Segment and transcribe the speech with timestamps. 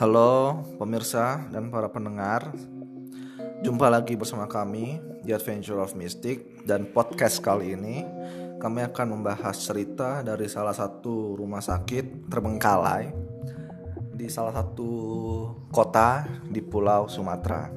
[0.00, 2.56] Halo pemirsa dan para pendengar.
[3.60, 8.00] Jumpa lagi bersama kami di Adventure of Mystic Dan podcast kali ini
[8.56, 13.12] kami akan membahas cerita dari salah satu rumah sakit terbengkalai
[14.16, 14.88] Di salah satu
[15.68, 17.68] kota di pulau Sumatera.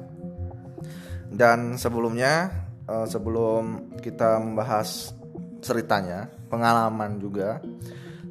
[1.28, 2.48] Dan sebelumnya
[2.88, 5.12] eh, sebelum kita membahas
[5.60, 7.60] ceritanya Pengalaman juga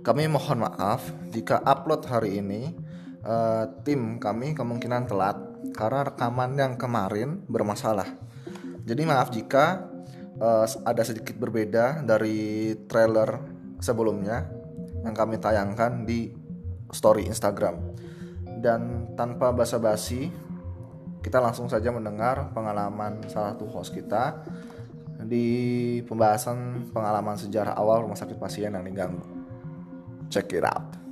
[0.01, 2.82] kami mohon maaf jika upload hari ini
[3.23, 5.39] uh, tim kami kemungkinan telat
[5.73, 8.07] karena rekaman yang kemarin bermasalah.
[8.83, 9.87] Jadi maaf jika
[10.37, 13.39] uh, ada sedikit berbeda dari trailer
[13.79, 14.47] sebelumnya
[15.03, 16.31] yang kami tayangkan di
[16.91, 17.95] story Instagram.
[18.63, 20.31] Dan tanpa basa-basi,
[21.19, 24.39] kita langsung saja mendengar pengalaman salah satu host kita
[25.23, 29.23] di pembahasan pengalaman sejarah awal rumah sakit pasien yang diganggu.
[30.31, 31.02] Check it out.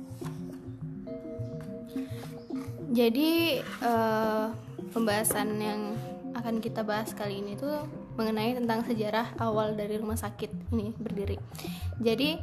[2.92, 4.52] Jadi uh,
[4.92, 5.96] pembahasan yang
[6.36, 7.88] akan kita bahas kali ini tuh
[8.20, 11.40] mengenai tentang sejarah awal dari rumah sakit ini berdiri.
[11.96, 12.36] Jadi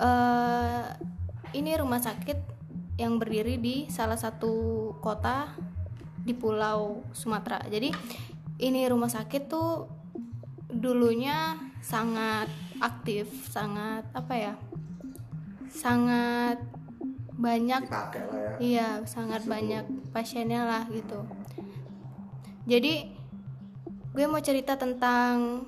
[0.00, 0.84] uh,
[1.52, 2.38] ini rumah sakit
[2.96, 5.52] yang berdiri di salah satu kota
[6.20, 7.60] di Pulau Sumatera.
[7.68, 7.92] Jadi
[8.60, 9.88] ini rumah sakit tuh
[10.72, 12.48] dulunya sangat
[12.80, 14.54] aktif, sangat apa ya?
[15.70, 16.58] sangat
[17.40, 18.52] banyak Dipakai lah ya.
[18.60, 21.24] iya sangat banyak pasiennya lah gitu.
[22.68, 23.08] Jadi
[24.12, 25.64] gue mau cerita tentang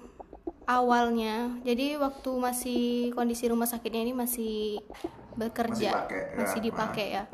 [0.69, 1.57] awalnya.
[1.65, 2.83] Jadi waktu masih
[3.17, 4.85] kondisi rumah sakitnya ini masih
[5.33, 6.37] bekerja Masih pakai, ya.
[6.37, 7.25] masih dipakai ya.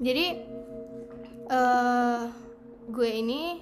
[0.00, 0.26] Jadi
[1.44, 2.22] eh
[2.88, 3.60] gue ini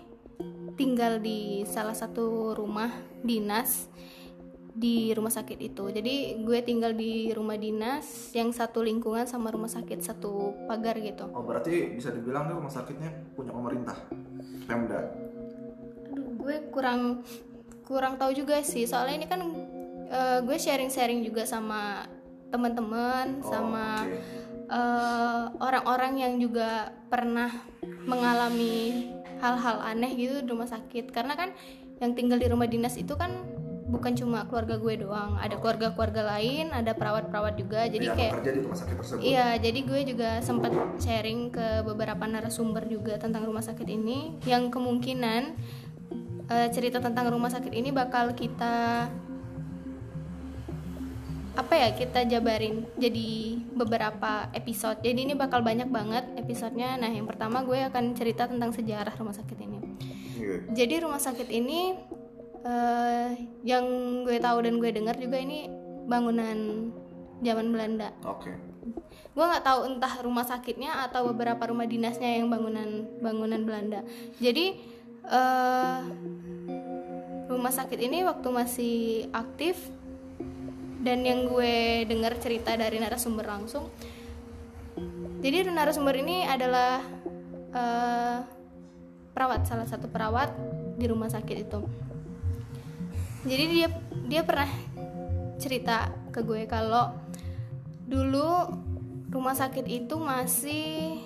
[0.78, 2.90] tinggal di salah satu rumah
[3.26, 3.90] dinas
[4.72, 9.68] di rumah sakit itu jadi gue tinggal di rumah dinas yang satu lingkungan sama rumah
[9.68, 13.96] sakit satu pagar gitu Oh berarti bisa dibilang tuh rumah sakitnya punya pemerintah,
[14.64, 15.12] Pemda.
[16.08, 17.20] Aduh, gue kurang
[17.82, 19.40] kurang tahu juga sih soalnya ini kan
[20.08, 22.08] eh, gue sharing-sharing juga sama
[22.48, 24.16] teman-teman Oh, sama oke.
[24.68, 27.52] eh, orang-orang yang juga pernah
[28.02, 31.50] mengalami hal-hal aneh gitu di rumah sakit karena kan
[31.98, 33.30] yang tinggal di rumah dinas itu kan
[33.92, 38.61] bukan cuma keluarga gue doang ada keluarga-keluarga lain ada perawat-perawat juga jadi yang kayak di
[38.64, 39.20] rumah sakit tersebut.
[39.20, 44.73] Iya, jadi gue juga sempat sharing ke beberapa narasumber juga tentang rumah sakit ini yang
[44.73, 45.42] kemungkinan
[46.48, 49.13] eh, cerita tentang rumah sakit ini bakal kita
[51.53, 55.05] apa ya kita jabarin jadi beberapa episode.
[55.05, 56.97] Jadi ini bakal banyak banget episodenya.
[56.97, 59.79] Nah, yang pertama gue akan cerita tentang sejarah rumah sakit ini.
[60.41, 60.57] Iya.
[60.73, 61.92] Jadi rumah sakit ini
[62.62, 63.28] eh,
[63.67, 63.84] yang
[64.27, 65.70] gue tahu dan gue dengar juga ini
[66.06, 66.90] bangunan
[67.42, 68.11] zaman Belanda.
[68.27, 68.52] Oke.
[69.33, 74.05] gue nggak tahu entah rumah sakitnya atau beberapa rumah dinasnya yang bangunan bangunan Belanda.
[74.36, 74.77] Jadi
[75.24, 76.00] eh,
[77.48, 78.96] rumah sakit ini waktu masih
[79.33, 79.77] aktif
[81.02, 83.90] dan yang gue dengar cerita dari narasumber langsung
[85.42, 87.02] jadi narasumber ini adalah
[87.74, 88.39] eh,
[89.34, 90.55] perawat salah satu perawat
[90.94, 91.80] di rumah sakit itu
[93.42, 93.89] jadi dia
[94.30, 94.70] dia pernah
[95.58, 97.14] cerita ke gue kalau
[98.07, 98.70] dulu
[99.33, 101.25] rumah sakit itu masih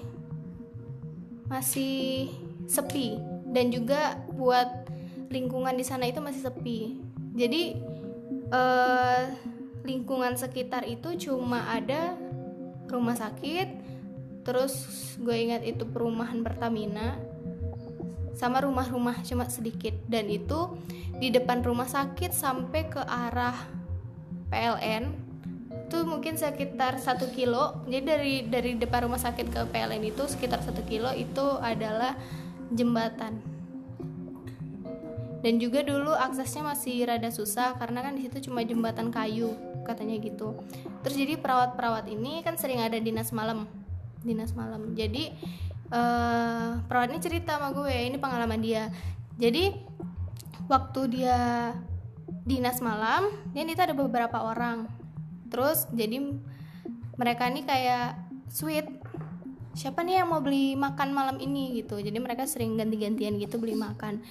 [1.51, 2.31] masih
[2.67, 3.19] sepi.
[3.47, 4.87] Dan juga buat
[5.31, 6.99] lingkungan di sana itu masih sepi.
[7.35, 7.63] Jadi
[8.51, 9.23] eh,
[9.87, 12.19] lingkungan sekitar itu cuma ada
[12.91, 13.87] rumah sakit
[14.47, 14.87] terus
[15.19, 17.19] gue ingat itu perumahan Pertamina
[18.37, 19.97] sama rumah-rumah cuma sedikit.
[20.07, 20.77] Dan itu
[21.17, 23.57] di depan rumah sakit sampai ke arah
[24.53, 25.27] PLN
[25.87, 27.81] itu mungkin sekitar satu kilo.
[27.89, 32.19] Jadi dari dari depan rumah sakit ke PLN itu sekitar satu kilo itu adalah
[32.75, 33.39] jembatan.
[35.41, 39.55] Dan juga dulu aksesnya masih rada susah karena kan di situ cuma jembatan kayu
[39.87, 40.59] katanya gitu.
[41.07, 43.71] Terus jadi perawat-perawat ini kan sering ada dinas malam
[44.27, 44.91] dinas malam.
[44.99, 45.31] Jadi
[45.87, 48.91] eh perawat ini cerita sama gue ini pengalaman dia.
[49.39, 49.71] Jadi
[50.67, 51.71] waktu dia
[52.47, 54.91] dinas malam dan itu ada beberapa orang.
[55.51, 56.23] Terus jadi
[57.17, 58.19] mereka ini kayak
[58.51, 58.87] sweet
[59.77, 61.77] siapa nih yang mau beli makan malam ini?
[61.79, 62.01] gitu.
[62.01, 64.25] Jadi mereka sering ganti-gantian gitu beli makan.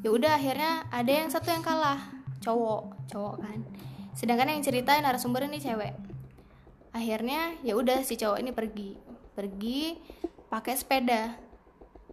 [0.00, 1.98] Ya udah akhirnya ada yang satu yang kalah
[2.40, 3.58] cowok cowok kan.
[4.14, 5.92] Sedangkan yang cerita narasumber ini cewek.
[6.94, 8.96] Akhirnya ya udah si cowok ini pergi.
[9.36, 9.98] Pergi
[10.50, 11.34] pakai sepeda.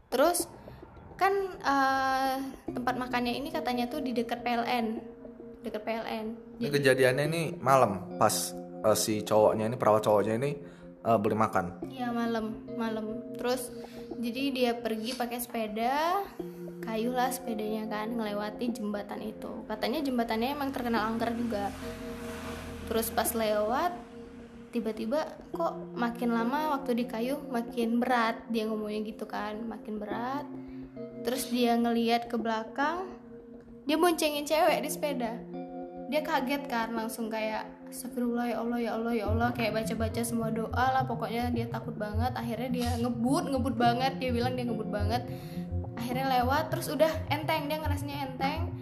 [0.09, 0.45] Terus
[1.17, 2.35] kan eh,
[2.73, 5.13] tempat makannya ini katanya tuh di dekat PLN
[5.63, 6.25] dekat PLN
[6.59, 8.51] Ini kejadiannya ini malam pas
[8.83, 10.51] eh, si cowoknya ini perawat cowoknya ini
[11.05, 11.87] eh, beli makan.
[11.87, 13.33] Iya malam malam.
[13.39, 13.71] Terus
[14.19, 16.21] jadi dia pergi pakai sepeda
[16.83, 19.63] kayu lah sepedanya kan ngelewati jembatan itu.
[19.65, 21.71] Katanya jembatannya emang terkenal angker juga.
[22.91, 23.95] Terus pas lewat
[24.73, 30.49] tiba-tiba kok makin lama waktu di kayu makin berat dia ngomongnya gitu kan makin berat.
[31.21, 33.05] Terus dia ngeliat ke belakang
[33.85, 35.37] dia boncengin cewek di sepeda.
[36.09, 40.49] Dia kaget kan langsung kayak Astagfirullah ya Allah ya Allah ya Allah kayak baca-baca semua
[40.49, 42.33] doa lah pokoknya dia takut banget.
[42.33, 45.21] Akhirnya dia ngebut ngebut banget dia bilang dia ngebut banget.
[45.93, 48.73] Akhirnya lewat terus udah enteng dia ngerasanya enteng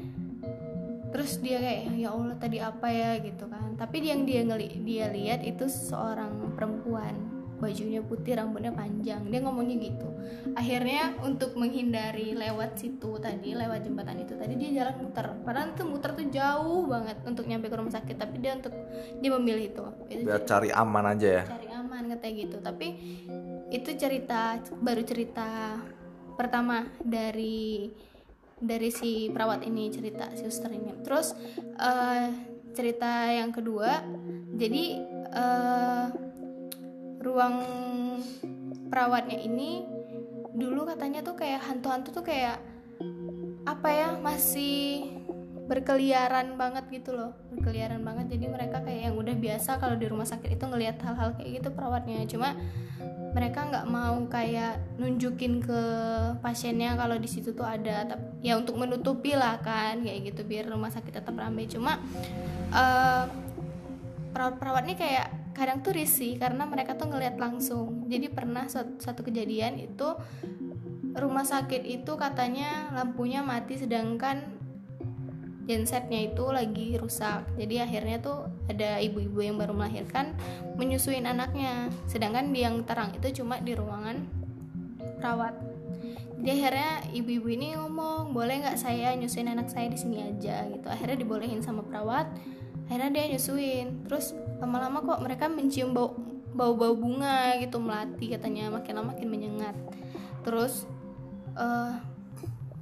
[1.11, 3.19] terus dia kayak ya Allah tadi apa ya?
[3.19, 3.75] gitu kan.
[3.75, 7.13] Tapi yang dia ngeli dia lihat itu seorang perempuan.
[7.61, 9.21] Bajunya putih rambutnya panjang.
[9.29, 10.09] Dia ngomongnya gitu.
[10.57, 15.29] Akhirnya untuk menghindari lewat situ tadi lewat jembatan itu tadi dia jalan muter.
[15.45, 18.17] Padahal tuh muter tuh jauh banget untuk nyampe ke rumah sakit.
[18.17, 18.73] Tapi dia untuk
[19.21, 21.43] dia memilih itu, itu Biar cari aman aja ya.
[21.45, 22.57] cari aman katanya gitu.
[22.65, 22.87] Tapi
[23.69, 25.77] itu cerita baru cerita
[26.33, 27.93] pertama dari
[28.61, 30.93] dari si perawat ini cerita si suster ini.
[31.01, 31.33] Terus
[31.81, 32.27] eh,
[32.71, 34.05] cerita yang kedua
[34.55, 34.85] jadi
[35.33, 36.05] eh,
[37.21, 37.55] ruang
[38.87, 39.85] perawatnya ini
[40.51, 42.59] dulu katanya tuh kayak hantu-hantu tuh kayak
[43.63, 45.05] apa ya masih
[45.71, 47.31] berkeliaran banget gitu loh.
[47.55, 48.35] Berkeliaran banget.
[48.35, 51.71] Jadi mereka kayak yang udah biasa kalau di rumah sakit itu ngelihat hal-hal kayak gitu
[51.71, 52.27] perawatnya.
[52.27, 52.59] Cuma
[53.31, 55.81] mereka nggak mau kayak nunjukin ke
[56.43, 60.91] pasiennya kalau di situ tuh ada ya untuk menutupi lah kan kayak gitu biar rumah
[60.91, 61.71] sakit tetap ramai.
[61.71, 62.03] Cuma
[62.75, 63.23] eh,
[64.35, 68.11] perawat-perawat ini kayak kadang tuh risih karena mereka tuh ngelihat langsung.
[68.11, 68.67] Jadi pernah
[68.99, 70.19] satu kejadian itu
[71.15, 74.60] rumah sakit itu katanya lampunya mati sedangkan
[75.69, 77.45] gensetnya itu lagi rusak.
[77.57, 80.33] Jadi akhirnya tuh ada ibu-ibu yang baru melahirkan
[80.79, 81.89] menyusuin anaknya.
[82.09, 84.25] Sedangkan yang terang itu cuma di ruangan
[85.21, 85.71] perawat
[86.41, 90.65] jadi akhirnya ibu-ibu ini ngomong boleh nggak saya nyusuin anak saya di sini aja?
[90.73, 90.89] Gitu.
[90.89, 92.33] Akhirnya dibolehin sama perawat.
[92.89, 94.09] Akhirnya dia nyusuin.
[94.09, 96.17] Terus lama-lama kok mereka mencium bau
[96.51, 99.77] bau-bau bunga gitu melati katanya makin lama makin menyengat.
[100.41, 100.89] Terus
[101.53, 101.93] eh,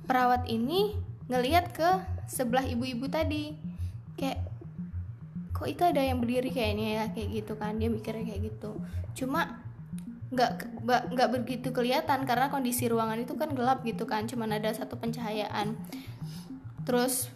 [0.07, 0.95] perawat ini
[1.27, 1.89] ngelihat ke
[2.29, 3.57] sebelah ibu-ibu tadi.
[4.13, 4.45] Kayak
[5.49, 7.03] kok itu ada yang berdiri kayaknya ya?
[7.09, 8.71] Kayak gitu kan dia mikirnya kayak gitu.
[9.17, 9.65] Cuma
[10.29, 14.93] nggak nggak begitu kelihatan karena kondisi ruangan itu kan gelap gitu kan cuman ada satu
[15.01, 15.73] pencahayaan.
[16.85, 17.33] Terus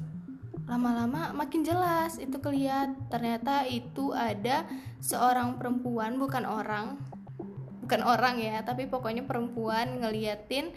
[0.69, 4.63] lama-lama makin jelas itu kelihatan ternyata itu ada
[5.04, 6.95] seorang perempuan bukan orang
[7.84, 10.72] bukan orang ya tapi pokoknya perempuan ngeliatin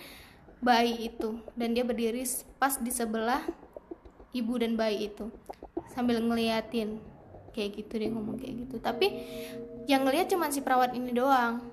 [0.65, 1.37] bayi itu.
[1.53, 2.25] Dan dia berdiri
[2.57, 3.45] pas di sebelah
[4.41, 5.29] ibu dan bayi itu.
[5.93, 7.01] Sambil ngeliatin
[7.57, 8.77] kayak gitu dia ngomong kayak gitu.
[8.81, 9.07] Tapi
[9.89, 11.65] yang ngeliat cuma si perawat ini doang.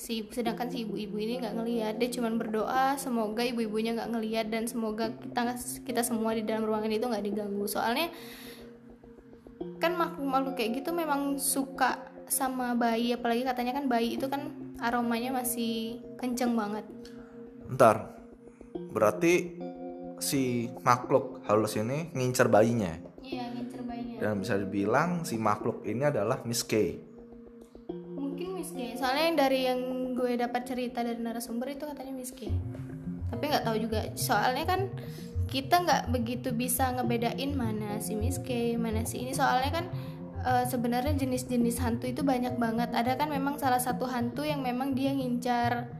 [0.00, 1.94] Si sedangkan si ibu-ibu ini nggak ngeliat.
[1.96, 6.92] Dia cuma berdoa semoga ibu-ibunya nggak ngeliat dan semoga kita kita semua di dalam ruangan
[6.92, 7.64] itu nggak diganggu.
[7.68, 8.12] Soalnya
[9.80, 13.12] kan makhluk-makhluk kayak gitu memang suka sama bayi.
[13.16, 16.84] Apalagi katanya kan bayi itu kan aromanya masih kenceng banget.
[17.70, 18.16] Ntar,
[18.90, 19.60] berarti
[20.20, 23.00] si makhluk halus ini ngincer bayinya.
[23.24, 24.16] iya ngincer bayinya.
[24.20, 27.00] Dan bisa dibilang si makhluk ini adalah Miss K.
[27.90, 28.94] mungkin Miss K.
[29.00, 29.80] Soalnya yang dari yang
[30.14, 32.52] gue dapat cerita dari narasumber itu katanya Miss K.
[33.32, 34.00] Tapi nggak tahu juga.
[34.14, 34.80] Soalnya kan
[35.50, 39.32] kita nggak begitu bisa ngebedain mana si Miss K mana si ini.
[39.32, 39.84] Soalnya kan
[40.44, 42.92] eh, sebenarnya jenis-jenis hantu itu banyak banget.
[42.92, 45.99] Ada kan memang salah satu hantu yang memang dia ngincar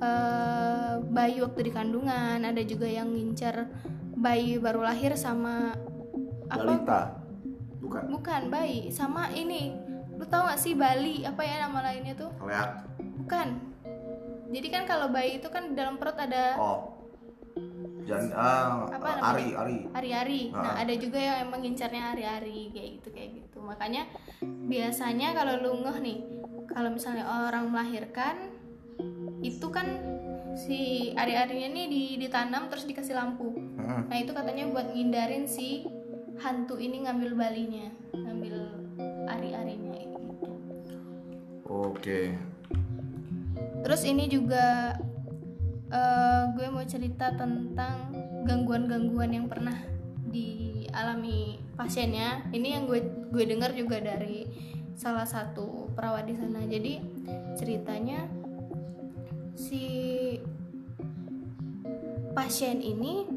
[0.00, 3.68] eh, bayi waktu di kandungan ada juga yang ngincar
[4.14, 5.72] bayi baru lahir sama
[6.46, 7.00] apa Balita.
[7.80, 8.02] Bukan.
[8.10, 9.72] bukan bayi sama ini
[10.12, 12.70] lu tau gak sih Bali apa ya nama lainnya tuh Lihat.
[13.18, 13.48] bukan
[14.50, 16.80] jadi kan kalau bayi itu kan di dalam perut ada Oh.
[18.00, 19.32] Jan ah, Apa namanya?
[19.32, 19.76] Ari, Ari.
[19.92, 20.82] hari-hari nah Ah.
[20.82, 24.06] ada juga yang emang ngincarnya hari-hari kayak gitu kayak gitu makanya
[24.66, 26.18] biasanya kalau lu ngeh nih
[26.66, 28.49] kalau misalnya orang melahirkan
[29.40, 29.86] itu kan
[30.54, 34.10] si ari-arinya nih di- ditanam terus dikasih lampu Mm-mm.
[34.10, 35.86] nah itu katanya buat ngindarin si
[36.40, 38.54] hantu ini ngambil balinya ngambil
[39.28, 40.50] ari-arinya gitu
[41.70, 42.34] Oke.
[43.86, 44.98] Terus ini juga
[45.86, 48.10] eh, gue mau cerita tentang
[48.42, 49.78] gangguan-gangguan yang pernah
[50.26, 52.50] dialami pasiennya.
[52.50, 54.50] Ini yang gue gue dengar juga dari
[54.98, 56.66] salah satu perawat di sana.
[56.66, 56.98] Jadi
[57.54, 58.26] ceritanya
[59.60, 59.84] si
[62.32, 63.28] pasien ini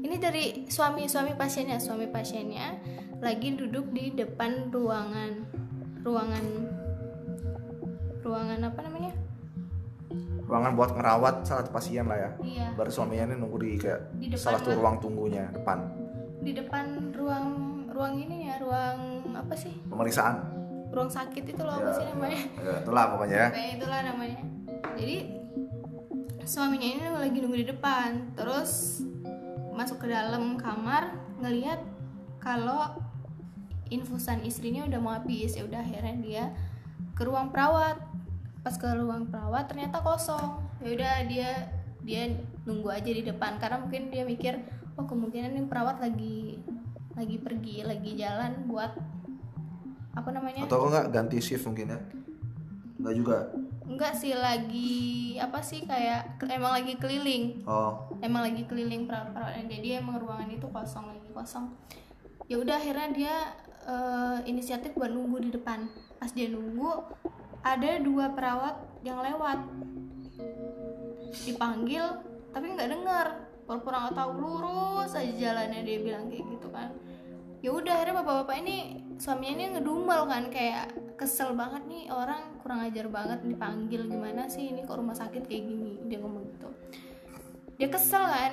[0.00, 2.76] ini dari suami-suami pasiennya, suami pasiennya
[3.24, 5.48] lagi duduk di depan ruangan
[6.04, 6.44] ruangan
[8.20, 9.12] ruangan apa namanya?
[10.44, 12.30] Ruangan buat ngerawat salah satu pasien lah ya.
[12.42, 12.66] Iya.
[12.76, 15.78] Baru suaminya ini nunggu di kayak Di depan salah satu ruang tunggunya depan.
[16.44, 16.84] Di depan
[17.16, 17.46] ruang
[17.88, 19.72] ruang ini ya ruang apa sih?
[19.88, 20.42] Pemeriksaan.
[20.90, 22.40] Ruang sakit itu loh apa Ya, sih namanya?
[22.58, 23.48] ya, itulah pokoknya ya.
[23.54, 24.40] Kayak itulah namanya
[24.96, 25.18] jadi
[26.46, 28.34] suaminya ini lagi nunggu di depan.
[28.34, 29.02] Terus
[29.74, 31.80] masuk ke dalam kamar ngelihat
[32.42, 32.98] kalau
[33.92, 35.54] infusan istrinya udah mau habis.
[35.54, 36.44] Ya udah akhirnya dia
[37.14, 37.98] ke ruang perawat.
[38.60, 40.60] Pas ke ruang perawat ternyata kosong.
[40.82, 41.50] Ya udah dia
[42.00, 42.22] dia
[42.66, 43.60] nunggu aja di depan.
[43.60, 44.58] Karena mungkin dia mikir
[44.98, 46.60] oh kemungkinan ini perawat lagi
[47.14, 48.92] lagi pergi lagi jalan buat
[50.16, 50.66] apa namanya?
[50.66, 52.00] Atau enggak ganti shift mungkin ya?
[53.00, 53.36] Enggak juga
[53.90, 57.66] Enggak sih lagi apa sih kayak emang lagi keliling.
[57.66, 58.06] Oh.
[58.22, 61.74] Emang lagi keliling perawat-perawatnya jadi emang ruangan itu kosong lagi kosong.
[62.46, 63.36] Ya udah akhirnya dia
[63.90, 65.90] eh, inisiatif buat nunggu di depan.
[66.22, 67.02] Pas dia nunggu
[67.66, 69.58] ada dua perawat yang lewat.
[71.50, 72.04] Dipanggil
[72.54, 73.26] tapi nggak dengar
[73.66, 76.94] pura-pura nggak tahu lurus aja jalannya dia bilang kayak gitu kan.
[77.58, 82.80] Ya udah akhirnya bapak-bapak ini suaminya ini ngedumel kan kayak kesel banget nih orang kurang
[82.88, 86.68] ajar banget dipanggil gimana sih ini kok rumah sakit kayak gini dia ngomong gitu.
[87.76, 88.52] Dia kesel kan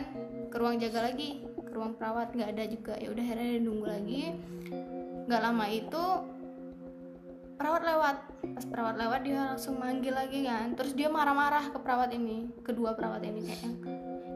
[0.52, 2.94] ke ruang jaga lagi ke ruang perawat nggak ada juga.
[3.00, 4.22] Ya udah akhirnya dia nunggu lagi.
[5.32, 6.06] Nggak lama itu
[7.56, 8.18] perawat lewat.
[8.60, 10.76] Pas perawat lewat dia langsung manggil lagi kan.
[10.76, 13.72] Terus dia marah-marah ke perawat ini kedua perawat ini kayak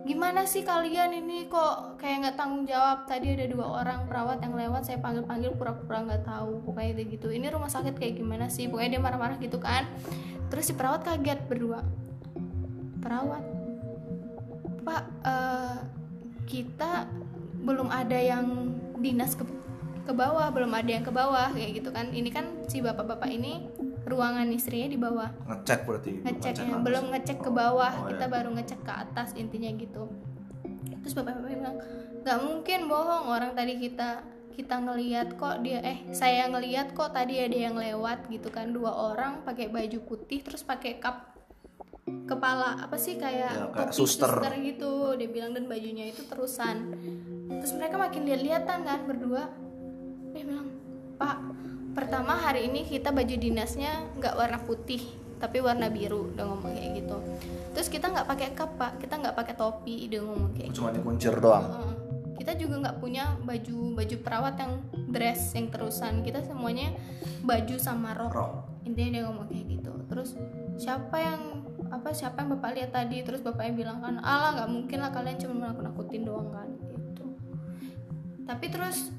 [0.02, 3.06] gimana sih kalian ini kok kayak nggak tanggung jawab?
[3.06, 7.10] Tadi ada dua orang perawat yang lewat saya panggil panggil pura-pura nggak tahu pokoknya kayak
[7.18, 7.28] gitu.
[7.30, 8.66] Ini rumah sakit kayak gimana sih?
[8.68, 9.86] Pokoknya dia marah-marah gitu kan.
[10.50, 11.86] Terus si perawat kaget berdua.
[13.02, 13.44] Perawat
[14.82, 15.78] pak eh,
[16.50, 17.08] kita
[17.62, 19.46] belum ada yang dinas ke
[20.02, 22.12] ke bawah belum ada yang ke bawah kayak gitu kan.
[22.12, 23.71] Ini kan si bapak-bapak ini
[24.12, 25.30] ruangan istrinya di bawah.
[25.48, 26.84] Ngecek berarti ngecek Ngecek ya, atas.
[26.84, 27.94] belum ngecek ke bawah.
[27.96, 28.34] Oh, kita iya.
[28.34, 30.04] baru ngecek ke atas intinya gitu.
[31.02, 31.78] Terus bapak-bapak bilang
[32.22, 37.40] nggak mungkin bohong orang tadi kita kita ngelihat kok dia eh saya ngelihat kok tadi
[37.40, 38.70] ada yang lewat gitu kan.
[38.70, 41.32] Dua orang pakai baju putih terus pakai kap
[42.28, 44.32] kepala apa sih kayak, Ya, kayak topi suster.
[44.62, 45.16] gitu.
[45.16, 46.92] Dia bilang dan bajunya itu terusan.
[47.50, 49.48] Terus mereka makin lihat-lihatan kan berdua.
[50.32, 50.68] Dia bilang
[51.16, 51.38] pak
[51.92, 55.04] pertama hari ini kita baju dinasnya nggak warna putih
[55.42, 57.18] tapi warna biru udah ngomong kayak gitu.
[57.74, 59.02] Terus kita nggak pakai kap pak.
[59.02, 60.86] Kita nggak pakai topi dia ngomong kayak gitu.
[60.86, 61.66] cuma dikuncir doang?
[61.66, 61.94] Heeh.
[62.42, 64.74] kita juga nggak punya baju baju perawat yang
[65.10, 66.22] dress yang terusan.
[66.22, 66.94] Kita semuanya
[67.42, 68.34] baju sama rok.
[68.34, 68.54] Rok.
[68.82, 69.94] intinya dia ngomong kayak gitu.
[70.10, 70.30] Terus
[70.78, 71.42] siapa yang
[71.94, 73.22] apa siapa yang bapak lihat tadi?
[73.22, 77.26] Terus bapaknya bilang kan alah nggak mungkin lah kalian cuma nakut nakutin doang kan gitu.
[78.46, 79.14] Tapi terus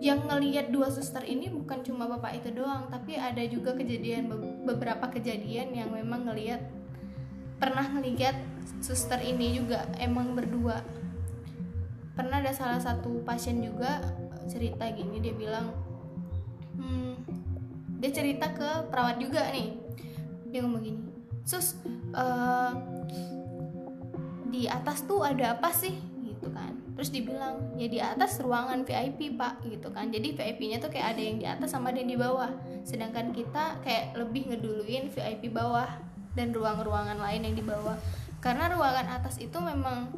[0.00, 4.60] yang ngelihat dua suster ini bukan cuma bapak itu doang tapi ada juga kejadian be-
[4.68, 6.60] beberapa kejadian yang memang ngelihat
[7.56, 8.36] pernah ngelihat
[8.84, 10.84] suster ini juga emang berdua.
[12.12, 14.04] Pernah ada salah satu pasien juga
[14.48, 15.72] cerita gini dia bilang
[16.76, 17.14] hmm,
[18.00, 19.80] dia cerita ke perawat juga nih.
[20.52, 21.00] Dia ngomong gini
[21.46, 21.80] sus
[22.12, 22.72] eh,
[24.52, 25.96] di atas tuh ada apa sih?
[26.20, 30.08] Gitu kan terus dibilang ya di atas ruangan VIP pak gitu kan.
[30.08, 32.48] Jadi VIP-nya tuh kayak ada yang di atas sama ada yang di bawah.
[32.88, 35.86] Sedangkan kita kayak lebih ngeduluin VIP bawah
[36.32, 38.00] dan ruang-ruangan lain yang di bawah.
[38.40, 40.08] Karena ruangan atas itu memang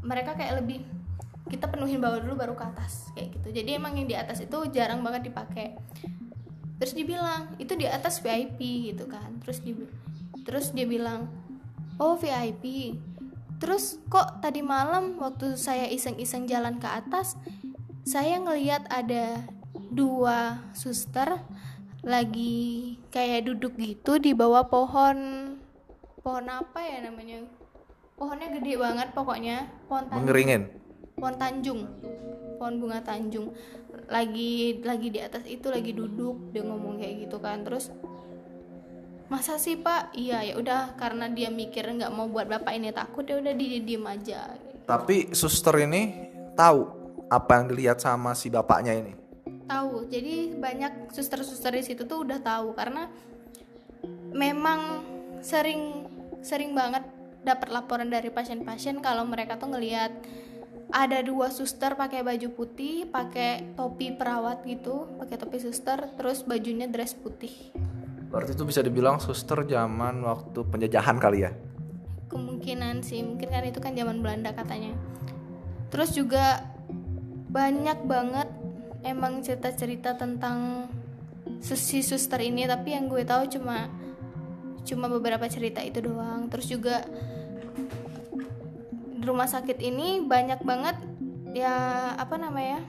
[0.00, 0.80] mereka kayak lebih
[1.52, 3.60] kita penuhin bawah dulu baru ke atas kayak gitu.
[3.60, 5.76] Jadi emang yang di atas itu jarang banget dipakai.
[6.80, 9.36] Terus dibilang itu di atas VIP gitu kan.
[9.44, 9.76] Terus di
[10.48, 11.28] terus dia bilang
[12.00, 12.96] oh VIP
[13.60, 17.36] terus kok tadi malam waktu saya iseng-iseng jalan ke atas
[18.02, 19.44] saya ngelihat ada
[19.92, 21.38] dua suster
[22.00, 25.16] lagi kayak duduk gitu di bawah pohon.
[26.20, 27.44] Pohon apa ya namanya?
[28.16, 29.68] Pohonnya gede banget pokoknya.
[29.88, 30.24] Pohon tanjung.
[30.24, 30.62] Mengeringin?
[31.16, 31.80] Pohon tanjung.
[32.56, 33.52] Pohon bunga tanjung.
[34.08, 37.64] Lagi lagi di atas itu lagi duduk dia ngomong kayak gitu kan.
[37.64, 37.92] Terus
[39.30, 40.10] masa sih pak?
[40.12, 43.78] Iya ya udah karena dia mikir nggak mau buat bapak ini takut ya udah dia
[43.78, 44.58] diem aja.
[44.84, 46.82] Tapi suster ini tahu
[47.30, 49.14] apa yang dilihat sama si bapaknya ini?
[49.70, 50.10] Tahu.
[50.10, 53.06] Jadi banyak suster-suster di situ tuh udah tahu karena
[54.34, 55.06] memang
[55.46, 56.10] sering
[56.42, 57.06] sering banget
[57.46, 60.10] dapat laporan dari pasien-pasien kalau mereka tuh ngelihat
[60.90, 66.90] ada dua suster pakai baju putih, pakai topi perawat gitu, pakai topi suster, terus bajunya
[66.90, 67.54] dress putih.
[68.30, 71.52] Berarti itu bisa dibilang suster zaman waktu penjajahan kali ya
[72.30, 74.94] Kemungkinan sih, mungkin kan itu kan zaman Belanda katanya.
[75.90, 76.62] Terus juga
[77.50, 78.46] banyak banget
[79.02, 80.86] emang cerita-cerita tentang
[81.58, 83.90] si suster ini, tapi yang gue tahu cuma
[84.84, 87.04] cuma beberapa cerita itu doang terus juga
[89.20, 90.96] di rumah sakit ini banyak banget
[91.52, 91.74] ya
[92.16, 92.80] apa namanya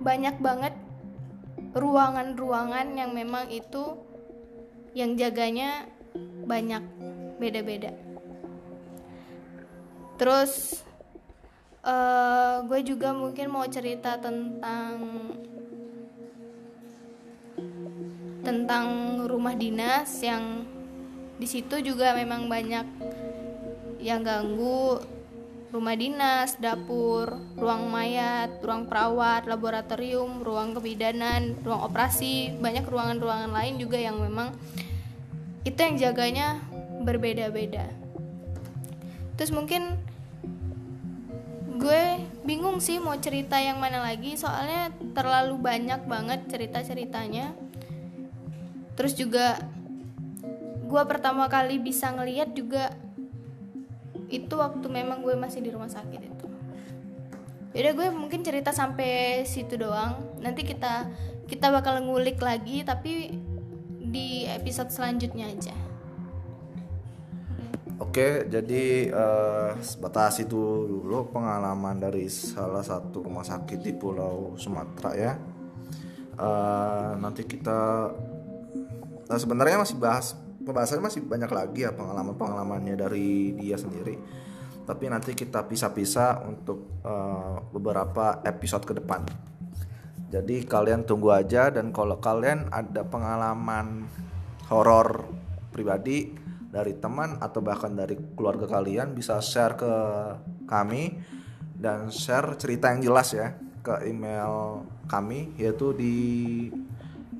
[0.00, 0.74] banyak banget
[1.76, 4.00] ruangan-ruangan yang memang itu
[4.96, 5.86] yang jaganya
[6.44, 6.82] banyak
[7.38, 7.94] beda-beda.
[10.20, 10.84] Terus
[11.86, 15.00] uh, gue juga mungkin mau cerita tentang
[18.44, 18.86] tentang
[19.28, 20.64] rumah dinas yang
[21.40, 22.86] di situ juga memang banyak
[24.00, 25.00] yang ganggu
[25.70, 33.78] rumah dinas, dapur, ruang mayat, ruang perawat, laboratorium, ruang kebidanan, ruang operasi, banyak ruangan-ruangan lain
[33.78, 34.50] juga yang memang
[35.62, 36.58] itu yang jaganya
[37.06, 37.86] berbeda-beda.
[39.38, 39.94] Terus mungkin
[41.80, 42.02] gue
[42.44, 47.54] bingung sih mau cerita yang mana lagi soalnya terlalu banyak banget cerita-ceritanya.
[48.98, 49.56] Terus juga
[50.90, 52.90] gue pertama kali bisa ngeliat juga
[54.30, 56.46] itu waktu memang gue masih di rumah sakit itu.
[57.74, 60.18] Yaudah gue mungkin cerita sampai situ doang.
[60.42, 61.10] Nanti kita
[61.46, 63.34] kita bakal ngulik lagi tapi
[64.10, 65.74] di episode selanjutnya aja.
[68.00, 70.56] Oke, jadi uh, sebatas itu
[70.88, 75.32] dulu pengalaman dari salah satu rumah sakit di Pulau Sumatera ya.
[76.40, 78.08] Uh, nanti kita
[79.30, 84.16] nah sebenarnya masih bahas pembahasannya masih banyak lagi ya pengalaman-pengalamannya dari dia sendiri.
[84.84, 89.22] Tapi nanti kita pisah-pisah untuk uh, beberapa episode ke depan.
[90.30, 94.06] Jadi kalian tunggu aja dan kalau kalian ada pengalaman
[94.70, 95.26] horor
[95.74, 96.30] pribadi
[96.70, 99.92] dari teman atau bahkan dari keluarga kalian bisa share ke
[100.70, 101.18] kami
[101.74, 106.16] dan share cerita yang jelas ya ke email kami yaitu di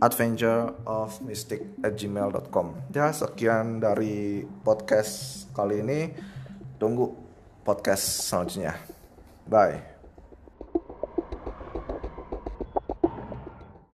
[0.00, 2.66] adventureofmystic@gmail.com.
[2.90, 6.16] Ya sekian dari podcast kali ini.
[6.80, 7.12] Tunggu
[7.62, 8.80] podcast selanjutnya.
[9.44, 9.89] Bye.